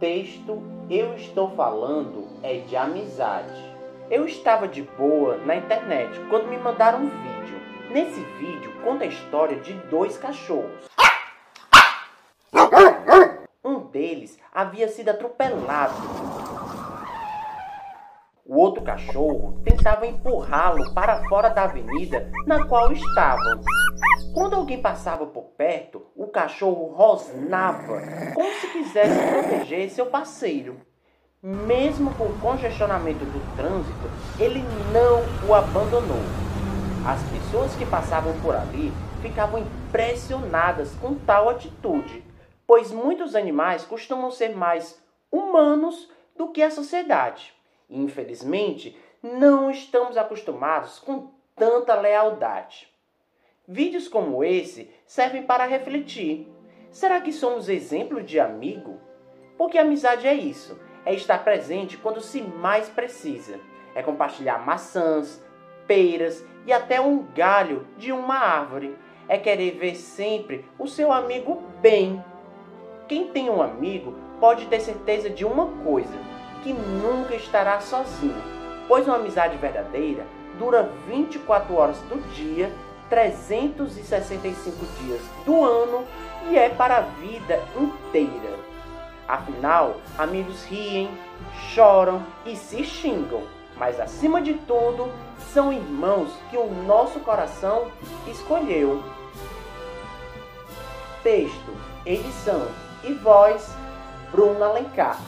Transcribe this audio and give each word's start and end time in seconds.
texto 0.00 0.62
eu 0.88 1.14
estou 1.14 1.50
falando 1.50 2.26
é 2.42 2.60
de 2.60 2.74
amizade. 2.74 3.70
Eu 4.10 4.26
estava 4.26 4.66
de 4.66 4.82
boa 4.82 5.36
na 5.44 5.54
internet 5.54 6.18
quando 6.30 6.48
me 6.48 6.56
mandaram 6.56 7.00
um 7.00 7.08
vídeo. 7.08 7.60
Nesse 7.90 8.20
vídeo 8.38 8.72
conta 8.82 9.04
a 9.04 9.06
história 9.06 9.60
de 9.60 9.74
dois 9.88 10.16
cachorros. 10.16 10.88
Um 13.62 13.80
deles 13.80 14.38
havia 14.52 14.88
sido 14.88 15.10
atropelado. 15.10 15.94
O 18.50 18.58
outro 18.58 18.82
cachorro 18.82 19.62
tentava 19.64 20.08
empurrá-lo 20.08 20.92
para 20.92 21.22
fora 21.28 21.48
da 21.50 21.62
avenida 21.62 22.28
na 22.48 22.66
qual 22.66 22.90
estavam. 22.90 23.60
Quando 24.34 24.56
alguém 24.56 24.82
passava 24.82 25.24
por 25.24 25.44
perto, 25.56 26.04
o 26.16 26.26
cachorro 26.26 26.92
rosnava, 26.92 28.02
como 28.34 28.52
se 28.54 28.66
quisesse 28.72 29.16
proteger 29.30 29.88
seu 29.90 30.06
parceiro. 30.06 30.80
Mesmo 31.40 32.12
com 32.14 32.24
o 32.24 32.40
congestionamento 32.40 33.24
do 33.24 33.56
trânsito, 33.56 34.10
ele 34.36 34.64
não 34.92 35.48
o 35.48 35.54
abandonou. 35.54 36.18
As 37.06 37.22
pessoas 37.30 37.72
que 37.76 37.86
passavam 37.86 38.32
por 38.40 38.56
ali 38.56 38.92
ficavam 39.22 39.60
impressionadas 39.60 40.92
com 40.96 41.14
tal 41.14 41.48
atitude, 41.48 42.24
pois 42.66 42.90
muitos 42.90 43.36
animais 43.36 43.84
costumam 43.84 44.32
ser 44.32 44.56
mais 44.56 45.00
humanos 45.30 46.10
do 46.36 46.48
que 46.48 46.64
a 46.64 46.70
sociedade. 46.72 47.59
Infelizmente, 47.90 48.96
não 49.20 49.70
estamos 49.70 50.16
acostumados 50.16 50.98
com 51.00 51.32
tanta 51.56 51.94
lealdade. 51.94 52.88
Vídeos 53.66 54.08
como 54.08 54.42
esse 54.42 54.90
servem 55.04 55.42
para 55.42 55.66
refletir. 55.66 56.48
Será 56.90 57.20
que 57.20 57.32
somos 57.32 57.68
exemplo 57.68 58.22
de 58.22 58.40
amigo? 58.40 58.98
Porque 59.58 59.76
amizade 59.76 60.26
é 60.26 60.34
isso, 60.34 60.80
é 61.04 61.14
estar 61.14 61.44
presente 61.44 61.98
quando 61.98 62.20
se 62.20 62.40
mais 62.40 62.88
precisa. 62.88 63.60
É 63.94 64.02
compartilhar 64.02 64.64
maçãs, 64.64 65.44
peiras 65.86 66.44
e 66.66 66.72
até 66.72 67.00
um 67.00 67.24
galho 67.34 67.86
de 67.98 68.12
uma 68.12 68.36
árvore. 68.36 68.96
É 69.28 69.36
querer 69.36 69.72
ver 69.72 69.96
sempre 69.96 70.64
o 70.78 70.86
seu 70.86 71.12
amigo 71.12 71.62
bem. 71.80 72.24
Quem 73.06 73.28
tem 73.28 73.50
um 73.50 73.60
amigo 73.60 74.16
pode 74.40 74.66
ter 74.66 74.80
certeza 74.80 75.28
de 75.28 75.44
uma 75.44 75.66
coisa, 75.84 76.16
que 76.62 76.72
nunca 76.72 77.34
estará 77.34 77.80
sozinho, 77.80 78.42
pois 78.86 79.06
uma 79.06 79.16
amizade 79.16 79.56
verdadeira 79.56 80.26
dura 80.58 80.90
24 81.06 81.74
horas 81.74 81.96
do 82.02 82.20
dia 82.34 82.70
365 83.08 84.86
dias 85.02 85.20
do 85.44 85.64
ano 85.64 86.04
e 86.48 86.56
é 86.56 86.68
para 86.68 86.98
a 86.98 87.00
vida 87.00 87.62
inteira. 87.78 88.58
Afinal, 89.26 89.96
amigos 90.18 90.64
riem, 90.64 91.10
choram 91.72 92.22
e 92.44 92.56
se 92.56 92.84
xingam, 92.84 93.42
mas 93.76 94.00
acima 94.00 94.40
de 94.40 94.54
tudo, 94.54 95.10
são 95.52 95.72
irmãos 95.72 96.32
que 96.50 96.56
o 96.56 96.66
nosso 96.86 97.20
coração 97.20 97.90
escolheu. 98.26 99.02
Texto, 101.22 101.76
edição 102.04 102.66
e 103.04 103.12
voz, 103.14 103.74
Bruna 104.32 104.66
Alencar. 104.66 105.18